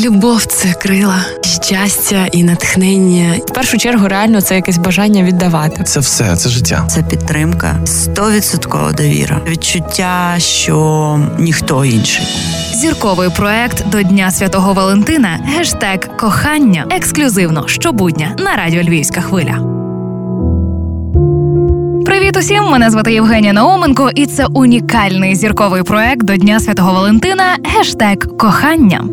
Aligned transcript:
Любов 0.00 0.44
це 0.44 0.72
крила, 0.72 1.24
щастя 1.62 2.26
і 2.32 2.44
натхнення. 2.44 3.34
В 3.46 3.52
першу 3.52 3.78
чергу, 3.78 4.08
реально 4.08 4.40
це 4.40 4.54
якесь 4.54 4.78
бажання 4.78 5.22
віддавати. 5.22 5.82
Це 5.84 6.00
все, 6.00 6.36
це 6.36 6.48
життя. 6.48 6.84
Це 6.90 7.02
підтримка, 7.02 7.76
стовідсоткова 7.84 8.92
довіра, 8.92 9.40
відчуття, 9.48 10.34
що 10.38 11.20
ніхто 11.38 11.84
інший. 11.84 12.26
Зірковий 12.74 13.30
проект 13.36 13.88
до 13.88 14.02
Дня 14.02 14.30
Святого 14.30 14.72
Валентина. 14.72 15.40
Гештег 15.44 16.16
кохання 16.16 16.86
ексклюзивно 16.90 17.68
щобудня 17.68 18.34
на 18.38 18.56
радіо 18.56 18.82
Львівська 18.82 19.20
хвиля. 19.20 19.58
Привіт 22.06 22.36
усім! 22.36 22.64
Мене 22.64 22.90
звати 22.90 23.12
Євгенія 23.12 23.52
Науменко, 23.52 24.10
і 24.14 24.26
це 24.26 24.46
унікальний 24.46 25.34
зірковий 25.34 25.82
проект 25.82 26.22
до 26.22 26.36
Дня 26.36 26.60
Святого 26.60 26.92
Валентина. 26.92 27.56
Гештег 27.64 28.16
кохання. 28.38 29.04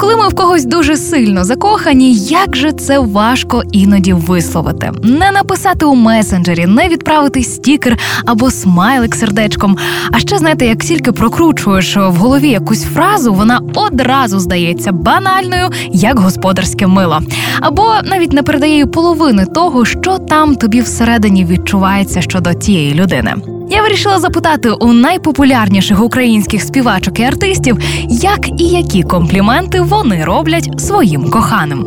Коли 0.00 0.16
ми 0.16 0.28
в 0.28 0.34
когось 0.34 0.64
дуже 0.64 0.96
сильно 0.96 1.44
закохані, 1.44 2.14
як 2.14 2.56
же 2.56 2.72
це 2.72 2.98
важко 2.98 3.62
іноді 3.72 4.12
висловити, 4.12 4.92
не 5.02 5.30
написати 5.30 5.84
у 5.84 5.94
месенджері, 5.94 6.66
не 6.66 6.88
відправити 6.88 7.42
стікер 7.42 7.98
або 8.24 8.50
смайлик 8.50 9.14
сердечком. 9.14 9.76
А 10.12 10.18
ще 10.18 10.38
знаєте, 10.38 10.66
як 10.66 10.78
тільки 10.78 11.12
прокручуєш 11.12 11.96
в 11.96 12.12
голові 12.12 12.48
якусь 12.48 12.84
фразу, 12.84 13.34
вона 13.34 13.60
одразу 13.74 14.38
здається 14.40 14.92
банальною, 14.92 15.70
як 15.92 16.18
господарське 16.18 16.86
мило, 16.86 17.20
або 17.60 17.94
навіть 18.04 18.32
не 18.32 18.42
передає 18.42 18.86
половини 18.86 19.46
того, 19.46 19.84
що 19.84 20.18
там 20.18 20.56
тобі 20.56 20.80
всередині 20.80 21.44
відчувається 21.44 22.20
щодо 22.20 22.54
тієї 22.54 22.94
людини. 22.94 23.34
Я 23.72 23.82
вирішила 23.82 24.18
запитати 24.18 24.70
у 24.70 24.92
найпопулярніших 24.92 26.02
українських 26.02 26.62
співачок 26.62 27.20
і 27.20 27.22
артистів, 27.22 27.78
як 28.08 28.48
і 28.60 28.64
які 28.64 29.02
компліменти 29.02 29.80
вони 29.80 30.24
роблять 30.24 30.80
своїм 30.80 31.30
коханим. 31.30 31.86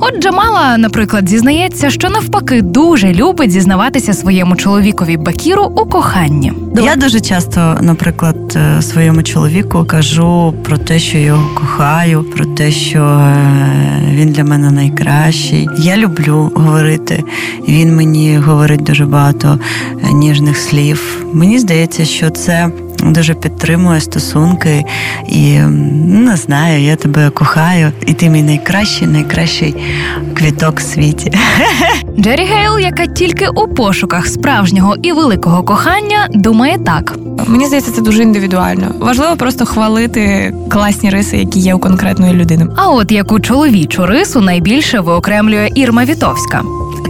От 0.00 0.22
Джамала, 0.22 0.78
наприклад, 0.78 1.28
зізнається, 1.28 1.90
що 1.90 2.08
навпаки 2.08 2.62
дуже 2.62 3.14
любить 3.14 3.50
зізнаватися 3.50 4.14
своєму 4.14 4.56
чоловікові 4.56 5.16
Бакіру 5.16 5.64
у 5.64 5.86
коханні. 5.86 6.52
Я 6.82 6.96
дуже 6.96 7.20
часто, 7.20 7.78
наприклад, 7.80 8.36
е, 8.56 8.82
своєму 8.82 9.22
чоловіку 9.22 9.84
кажу 9.84 10.54
про 10.64 10.78
те, 10.78 10.98
що 10.98 11.18
його 11.18 11.50
кохаю, 11.54 12.24
про 12.36 12.44
те, 12.44 12.70
що 12.70 12.98
е, 12.98 14.12
він 14.12 14.32
для 14.32 14.44
мене 14.44 14.70
найкращий. 14.70 15.68
Я 15.78 15.96
люблю 15.96 16.52
говорити. 16.54 17.24
Він 17.68 17.96
мені 17.96 18.38
говорить 18.38 18.82
дуже 18.82 19.06
багато 19.06 19.58
е, 20.04 20.12
ніжних 20.12 20.56
слів. 20.56 21.01
Мені 21.32 21.58
здається, 21.58 22.04
що 22.04 22.30
це. 22.30 22.70
Дуже 23.04 23.34
підтримує 23.34 24.00
стосунки 24.00 24.84
і 25.28 25.58
не 26.06 26.36
знаю, 26.36 26.82
я 26.82 26.96
тебе 26.96 27.30
кохаю, 27.30 27.92
і 28.06 28.12
ти 28.12 28.28
мій 28.28 28.42
найкращий, 28.42 29.08
найкращий 29.08 29.74
квіток 30.34 30.80
в 30.80 30.82
світі. 30.82 31.32
Джері 32.18 32.44
Гейл, 32.44 32.78
яка 32.78 33.06
тільки 33.06 33.48
у 33.48 33.68
пошуках 33.68 34.26
справжнього 34.26 34.96
і 35.02 35.12
великого 35.12 35.62
кохання, 35.62 36.28
думає 36.30 36.78
так. 36.78 37.16
Мені 37.46 37.66
здається, 37.66 37.92
це 37.92 38.00
дуже 38.00 38.22
індивідуально. 38.22 38.94
Важливо 38.98 39.36
просто 39.36 39.66
хвалити 39.66 40.54
класні 40.68 41.10
риси, 41.10 41.36
які 41.36 41.60
є 41.60 41.74
у 41.74 41.78
конкретної 41.78 42.34
людини. 42.34 42.66
А 42.76 42.88
от 42.88 43.12
яку 43.12 43.40
чоловічу 43.40 44.06
рису 44.06 44.40
найбільше 44.40 45.00
виокремлює 45.00 45.70
Ірма 45.74 46.04
Вітовська. 46.04 46.62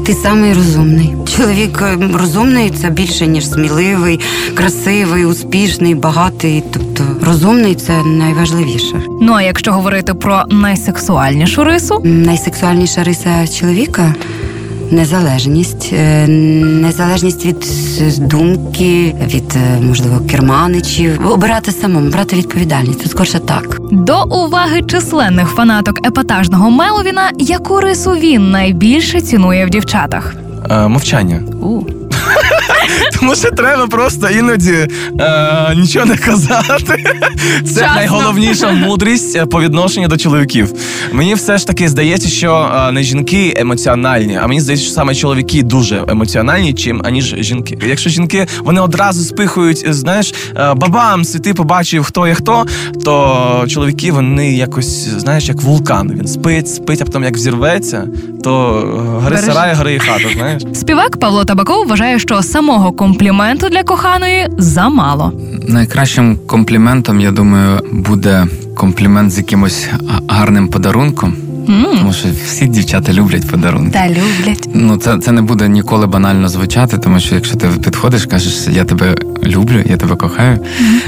Ти 0.06 0.14
самий 0.14 0.52
розумний. 0.52 1.14
Чоловік 1.42 1.82
е, 1.82 1.98
розумний 2.14 2.70
це 2.70 2.90
більше 2.90 3.26
ніж 3.26 3.48
сміливий, 3.48 4.20
красивий, 4.54 5.24
успішний, 5.24 5.94
багатий. 5.94 6.64
Тобто 6.72 7.04
розумний 7.26 7.74
це 7.74 8.02
найважливіше. 8.02 9.02
Ну 9.20 9.32
а 9.32 9.42
якщо 9.42 9.72
говорити 9.72 10.14
про 10.14 10.42
найсексуальнішу 10.50 11.64
рису, 11.64 12.00
Найсексуальніша 12.04 13.04
риса 13.04 13.46
чоловіка 13.46 14.14
незалежність, 14.90 15.92
Е, 15.92 16.26
незалежність 16.28 17.46
від 17.46 17.66
думки, 18.28 19.14
від 19.26 19.56
е, 19.56 19.80
можливо 19.80 20.20
керманичів. 20.30 21.32
Обирати 21.32 21.72
самому, 21.72 22.10
брати 22.10 22.36
відповідальність. 22.36 23.02
Це 23.02 23.08
скорше 23.08 23.38
так. 23.38 23.78
до 23.90 24.24
уваги 24.24 24.82
численних 24.82 25.48
фанаток 25.48 26.06
епатажного 26.06 26.70
Меловіна, 26.70 27.30
яку 27.38 27.80
рису 27.80 28.10
він 28.10 28.50
найбільше 28.50 29.20
цінує 29.20 29.66
в 29.66 29.70
дівчатах. 29.70 30.34
Е, 30.70 30.88
мовчання. 30.88 31.42
У. 31.62 31.82
Тому 33.20 33.34
що 33.34 33.50
треба 33.50 33.86
просто 33.86 34.28
іноді 34.28 34.88
е, 35.20 35.74
нічого 35.76 36.06
не 36.06 36.16
казати. 36.16 37.04
Це 37.64 37.80
Часно. 37.80 37.94
найголовніша 37.94 38.72
мудрість 38.72 39.36
е, 39.36 39.46
по 39.46 39.60
відношенню 39.60 40.08
до 40.08 40.16
чоловіків. 40.16 40.72
Мені 41.12 41.34
все 41.34 41.58
ж 41.58 41.66
таки 41.66 41.88
здається, 41.88 42.28
що 42.28 42.70
е, 42.88 42.92
не 42.92 43.02
жінки 43.02 43.54
емоціональні, 43.56 44.38
а 44.42 44.46
мені 44.46 44.60
здається, 44.60 44.86
що 44.86 44.94
саме 44.94 45.14
чоловіки 45.14 45.62
дуже 45.62 46.04
емоціональні, 46.08 46.74
чим 46.74 47.02
аніж 47.04 47.36
жінки. 47.38 47.78
Якщо 47.86 48.10
жінки 48.10 48.46
вони 48.60 48.80
одразу 48.80 49.24
спихують, 49.24 49.84
е, 49.88 49.92
знаєш, 49.92 50.34
бабам, 50.76 51.22
ти 51.24 51.54
побачив, 51.54 52.04
хто 52.04 52.26
є 52.26 52.34
хто, 52.34 52.66
то 53.04 53.64
чоловіки 53.68 54.12
вони 54.12 54.54
якось, 54.54 55.08
знаєш, 55.08 55.48
як 55.48 55.62
вулкан. 55.62 56.12
Він 56.18 56.28
спить, 56.28 56.74
спить, 56.74 57.02
а 57.02 57.04
потім 57.04 57.24
як 57.24 57.36
взірветься, 57.36 58.06
то 58.44 58.80
е, 59.18 59.20
гори 59.22 59.38
сарай, 59.38 59.74
гори 59.74 59.94
і 59.94 59.98
хата, 59.98 60.28
знаєш. 60.36 60.62
Співак 60.74 61.16
Павло 61.16 61.44
Табаков 61.44 61.86
вважає, 61.86 62.18
що 62.18 62.42
самого 62.52 62.92
компліменту 62.92 63.68
для 63.68 63.82
коханої 63.82 64.46
замало. 64.58 65.32
Найкращим 65.68 66.38
компліментом, 66.46 67.20
я 67.20 67.30
думаю, 67.30 67.80
буде 67.92 68.46
комплімент 68.76 69.30
з 69.30 69.38
якимось 69.38 69.88
гарним 70.28 70.68
подарунком. 70.68 71.34
М, 71.68 71.86
Тому 71.98 72.12
що 72.12 72.28
всі 72.44 72.66
дівчата 72.66 73.12
люблять 73.12 73.50
подарунки. 73.50 73.90
Та 73.92 74.08
люблять. 74.08 74.68
Ну, 74.74 74.96
це, 74.96 75.18
це 75.18 75.32
не 75.32 75.42
буде 75.42 75.68
ніколи 75.68 76.06
банально 76.06 76.48
звучати, 76.48 76.98
тому 76.98 77.20
що 77.20 77.34
якщо 77.34 77.56
ти 77.56 77.66
підходиш, 77.84 78.26
кажеш, 78.26 78.54
я 78.70 78.84
тебе 78.84 79.14
люблю, 79.44 79.82
я 79.86 79.96
тебе 79.96 80.16
кохаю. 80.16 80.58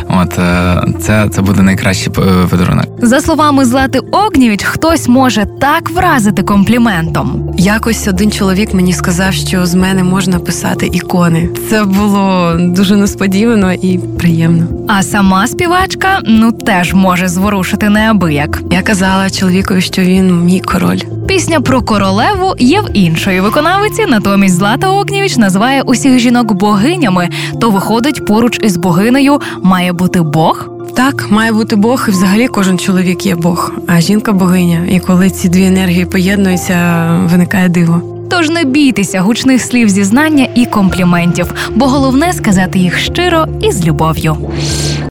От 0.08 0.38
е, 0.38 0.82
це, 1.00 1.28
це 1.32 1.42
буде 1.42 1.62
найкращий 1.62 2.12
е, 2.18 2.46
подарунок. 2.50 2.86
За 3.02 3.20
словами 3.20 3.64
Злати 3.64 3.98
Огнєвіч, 3.98 4.62
хтось 4.64 5.08
може 5.08 5.46
так 5.60 5.90
вразити 5.90 6.42
компліментом. 6.42 7.50
Якось 7.58 8.08
один 8.08 8.30
чоловік 8.32 8.74
мені 8.74 8.92
сказав, 8.92 9.32
що 9.32 9.66
з 9.66 9.74
мене 9.74 10.04
можна 10.04 10.38
писати 10.38 10.86
ікони. 10.92 11.48
Це 11.70 11.84
було 11.84 12.52
дуже 12.60 12.96
несподівано 12.96 13.72
і 13.72 13.98
приємно. 14.18 14.66
А 14.88 15.02
сама 15.02 15.46
співачка 15.46 16.20
ну 16.26 16.52
теж 16.52 16.94
може 16.94 17.28
зворушити 17.54 17.88
неабияк. 17.88 18.62
Я 18.70 18.82
казала 18.82 19.30
чоловікові, 19.30 19.80
що 19.80 20.02
він 20.02 20.44
мій 20.44 20.60
король. 20.60 20.98
Пісня 21.28 21.60
про 21.60 21.82
королеву 21.82 22.54
є 22.58 22.80
в 22.80 22.88
іншої 22.92 23.40
виконавиці, 23.40 24.06
натомість 24.06 24.54
Злата 24.54 24.88
Огнєвіч 24.88 25.36
називає 25.36 25.82
усіх 25.82 26.18
жінок 26.18 26.52
богинями. 26.52 27.28
То 27.60 27.70
виходить, 27.70 28.26
поруч 28.26 28.60
із 28.62 28.76
богинею 28.76 29.40
має 29.62 29.92
бути 29.92 30.22
Бог. 30.22 30.68
Так, 30.96 31.30
має 31.30 31.52
бути 31.52 31.76
Бог, 31.76 32.04
і 32.08 32.10
взагалі 32.10 32.48
кожен 32.48 32.78
чоловік 32.78 33.26
є 33.26 33.34
Бог, 33.34 33.72
а 33.86 34.00
жінка 34.00 34.32
богиня. 34.32 34.80
І 34.90 35.00
коли 35.00 35.30
ці 35.30 35.48
дві 35.48 35.64
енергії 35.64 36.04
поєднуються, 36.04 37.06
виникає 37.30 37.68
диво. 37.68 38.02
Тож 38.30 38.50
не 38.50 38.64
бійтеся 38.64 39.20
гучних 39.20 39.62
слів 39.62 39.88
зізнання 39.88 40.48
і 40.54 40.66
компліментів, 40.66 41.54
бо 41.74 41.86
головне 41.86 42.32
сказати 42.32 42.78
їх 42.78 42.98
щиро 42.98 43.46
і 43.60 43.72
з 43.72 43.86
любов'ю. 43.86 44.36